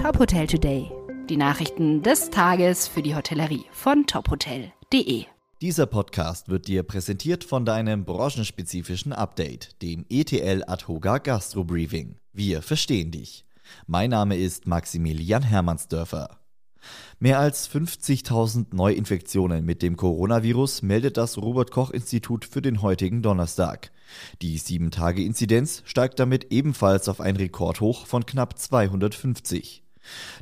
Top 0.00 0.18
Hotel 0.18 0.46
Today. 0.46 0.90
Die 1.28 1.36
Nachrichten 1.36 2.02
des 2.02 2.30
Tages 2.30 2.88
für 2.88 3.02
die 3.02 3.14
Hotellerie 3.14 3.66
von 3.70 4.06
tophotel.de. 4.06 5.26
Dieser 5.60 5.84
Podcast 5.84 6.48
wird 6.48 6.68
dir 6.68 6.84
präsentiert 6.84 7.44
von 7.44 7.66
deinem 7.66 8.06
branchenspezifischen 8.06 9.12
Update, 9.12 9.82
dem 9.82 10.06
ETL 10.08 10.64
Adhoga 10.66 11.18
Gastro 11.18 11.64
Briefing. 11.64 12.16
Wir 12.32 12.62
verstehen 12.62 13.10
dich. 13.10 13.44
Mein 13.86 14.08
Name 14.08 14.38
ist 14.38 14.66
Maximilian 14.66 15.42
Hermannsdörfer. 15.42 16.38
Mehr 17.18 17.38
als 17.38 17.68
50.000 17.70 18.74
Neuinfektionen 18.74 19.66
mit 19.66 19.82
dem 19.82 19.98
Coronavirus 19.98 20.80
meldet 20.80 21.18
das 21.18 21.36
Robert 21.36 21.72
Koch 21.72 21.90
Institut 21.90 22.46
für 22.46 22.62
den 22.62 22.80
heutigen 22.80 23.20
Donnerstag. 23.20 23.90
Die 24.40 24.58
7-Tage-Inzidenz 24.58 25.82
steigt 25.84 26.18
damit 26.18 26.46
ebenfalls 26.52 27.06
auf 27.10 27.20
ein 27.20 27.36
Rekordhoch 27.36 28.06
von 28.06 28.24
knapp 28.24 28.58
250. 28.58 29.82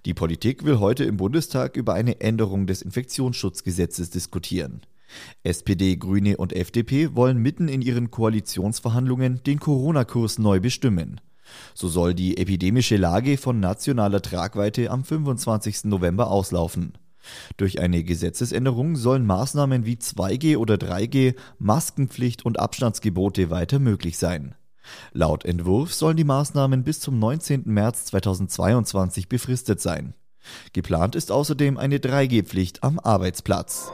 Die 0.04 0.14
Politik 0.14 0.64
will 0.64 0.78
heute 0.78 1.04
im 1.04 1.16
Bundestag 1.16 1.76
über 1.76 1.94
eine 1.94 2.20
Änderung 2.20 2.66
des 2.66 2.82
Infektionsschutzgesetzes 2.82 4.10
diskutieren. 4.10 4.82
SPD, 5.42 5.96
Grüne 5.96 6.36
und 6.36 6.52
FDP 6.52 7.14
wollen 7.14 7.38
mitten 7.38 7.68
in 7.68 7.82
ihren 7.82 8.10
Koalitionsverhandlungen 8.10 9.42
den 9.44 9.58
Corona-Kurs 9.58 10.38
neu 10.38 10.60
bestimmen. 10.60 11.20
So 11.74 11.88
soll 11.88 12.14
die 12.14 12.36
epidemische 12.36 12.96
Lage 12.96 13.38
von 13.38 13.58
nationaler 13.58 14.20
Tragweite 14.20 14.90
am 14.90 15.04
25. 15.04 15.84
November 15.84 16.30
auslaufen. 16.30 16.92
Durch 17.56 17.80
eine 17.80 18.04
Gesetzesänderung 18.04 18.96
sollen 18.96 19.26
Maßnahmen 19.26 19.84
wie 19.84 19.96
2G 19.96 20.56
oder 20.56 20.74
3G, 20.74 21.34
Maskenpflicht 21.58 22.44
und 22.44 22.58
Abstandsgebote 22.58 23.50
weiter 23.50 23.78
möglich 23.78 24.18
sein. 24.18 24.54
Laut 25.12 25.44
Entwurf 25.44 25.92
sollen 25.94 26.16
die 26.16 26.24
Maßnahmen 26.24 26.84
bis 26.84 27.00
zum 27.00 27.18
19. 27.18 27.62
März 27.66 28.06
2022 28.06 29.28
befristet 29.28 29.80
sein. 29.80 30.14
Geplant 30.72 31.14
ist 31.14 31.30
außerdem 31.30 31.76
eine 31.76 31.98
3G-Pflicht 31.98 32.82
am 32.82 32.98
Arbeitsplatz. 32.98 33.90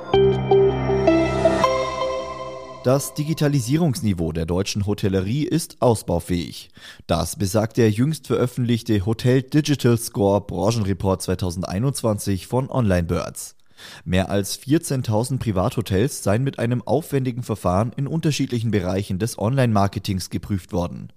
Das 2.85 3.15
Digitalisierungsniveau 3.15 4.33
der 4.33 4.45
deutschen 4.45 4.85
Hotellerie 4.85 5.45
ist 5.45 5.81
ausbaufähig. 5.81 6.69
Das 7.07 7.37
besagt 7.37 7.79
der 7.79 7.91
jüngst 7.91 8.27
veröffentlichte 8.27 9.07
Hotel 9.07 9.41
Digital 9.41 9.97
Score 9.97 10.43
Branchenreport 10.43 11.23
2021 11.23 12.47
von 12.47 12.69
Onlinebirds. 12.69 13.57
Mehr 14.05 14.31
als 14.31 14.61
14.000 14.61 15.39
Privathotels 15.39 16.23
seien 16.23 16.45
mit 16.45 16.59
einem 16.59 16.83
aufwendigen 16.83 17.43
Verfahren 17.43 17.93
in 17.97 18.07
unterschiedlichen 18.07 18.71
Bereichen 18.71 19.19
des 19.19 19.39
Online-Marketings 19.39 20.31
geprüft 20.31 20.73
worden. 20.73 21.13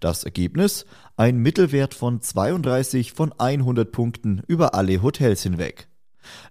Das 0.00 0.24
Ergebnis? 0.24 0.84
Ein 1.16 1.38
Mittelwert 1.38 1.94
von 1.94 2.20
32 2.20 3.12
von 3.12 3.32
100 3.38 3.92
Punkten 3.92 4.42
über 4.46 4.74
alle 4.74 5.02
Hotels 5.02 5.42
hinweg. 5.42 5.88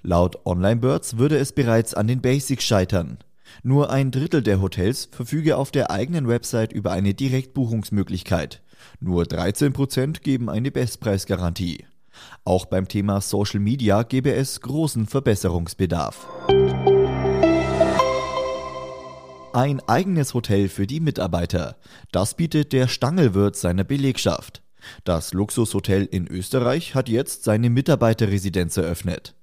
Laut 0.02 0.46
Onlinebirds 0.46 1.18
würde 1.18 1.38
es 1.38 1.52
bereits 1.52 1.94
an 1.94 2.08
den 2.08 2.22
Basics 2.22 2.64
scheitern. 2.64 3.20
Nur 3.64 3.90
ein 3.90 4.12
Drittel 4.12 4.42
der 4.42 4.62
Hotels 4.62 5.10
verfüge 5.12 5.58
auf 5.58 5.72
der 5.72 5.92
eigenen 5.92 6.28
Website 6.28 6.72
über 6.72 6.92
eine 6.92 7.14
Direktbuchungsmöglichkeit. 7.14 8.62
Nur 9.00 9.26
13 9.26 9.74
Prozent 9.74 10.24
geben 10.24 10.50
eine 10.50 10.72
Bestpreisgarantie. 10.72 11.86
Auch 12.44 12.66
beim 12.66 12.88
Thema 12.88 13.22
Social 13.22 13.60
Media 13.60 14.04
gäbe 14.04 14.34
es 14.34 14.62
großen 14.62 15.08
Verbesserungsbedarf. 15.08 16.28
Ein 19.54 19.82
eigenes 19.88 20.34
Hotel 20.34 20.70
für 20.70 20.86
die 20.86 21.00
Mitarbeiter. 21.00 21.78
Das 22.12 22.36
bietet 22.36 22.72
der 22.72 22.88
Stangelwirt 22.88 23.56
seiner 23.56 23.84
Belegschaft. 23.84 24.62
Das 25.04 25.34
Luxushotel 25.34 26.06
in 26.06 26.28
Österreich 26.28 26.96
hat 26.96 27.10
jetzt 27.10 27.44
seine 27.44 27.70
Mitarbeiterresidenz 27.70 28.78
eröffnet. 28.78 29.36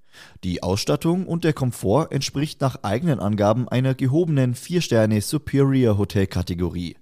Die 0.44 0.62
Ausstattung 0.62 1.26
und 1.26 1.44
der 1.44 1.52
Komfort 1.52 2.12
entspricht 2.12 2.60
nach 2.60 2.82
eigenen 2.82 3.20
Angaben 3.20 3.68
einer 3.68 3.94
gehobenen 3.94 4.54
4-Sterne 4.54 5.20
Superior 5.20 5.98
Hotel 5.98 6.26
Kategorie. 6.26 6.96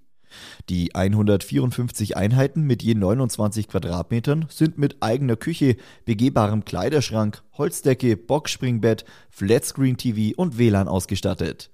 Die 0.69 0.95
154 0.95 2.17
Einheiten 2.17 2.63
mit 2.63 2.83
je 2.83 2.95
29 2.95 3.69
Quadratmetern 3.69 4.47
sind 4.49 4.79
mit 4.79 4.97
eigener 5.01 5.37
Küche, 5.37 5.77
begehbarem 6.05 6.65
Kleiderschrank, 6.65 7.43
Holzdecke, 7.53 8.17
Boxspringbett, 8.17 9.05
Flatscreen 9.31 9.97
TV 9.97 10.35
und 10.37 10.59
WLAN 10.59 10.89
ausgestattet. 10.89 11.71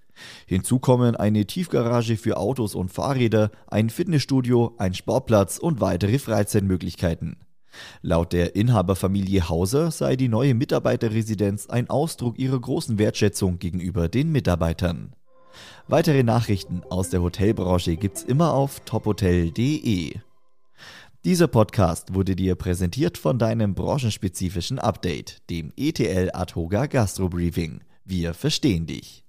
Hinzu 0.46 0.78
kommen 0.78 1.16
eine 1.16 1.46
Tiefgarage 1.46 2.16
für 2.16 2.36
Autos 2.36 2.74
und 2.74 2.90
Fahrräder, 2.90 3.50
ein 3.68 3.90
Fitnessstudio, 3.90 4.74
ein 4.78 4.94
Sportplatz 4.94 5.58
und 5.58 5.80
weitere 5.80 6.18
Freizeitmöglichkeiten. 6.18 7.36
Laut 8.02 8.32
der 8.32 8.56
Inhaberfamilie 8.56 9.48
Hauser 9.48 9.90
sei 9.90 10.16
die 10.16 10.28
neue 10.28 10.54
Mitarbeiterresidenz 10.54 11.68
ein 11.68 11.88
Ausdruck 11.88 12.38
ihrer 12.38 12.60
großen 12.60 12.98
Wertschätzung 12.98 13.58
gegenüber 13.58 14.08
den 14.08 14.32
Mitarbeitern. 14.32 15.14
Weitere 15.88 16.22
Nachrichten 16.22 16.82
aus 16.90 17.10
der 17.10 17.22
Hotelbranche 17.22 17.96
gibt's 17.96 18.22
immer 18.22 18.52
auf 18.54 18.80
tophotel.de. 18.80 20.14
Dieser 21.24 21.48
Podcast 21.48 22.14
wurde 22.14 22.34
dir 22.34 22.54
präsentiert 22.54 23.18
von 23.18 23.38
deinem 23.38 23.74
branchenspezifischen 23.74 24.78
Update, 24.78 25.38
dem 25.50 25.72
ETL 25.76 26.30
Adhoga 26.32 26.86
Gastro 26.86 27.28
Briefing. 27.28 27.80
Wir 28.04 28.32
verstehen 28.32 28.86
dich. 28.86 29.22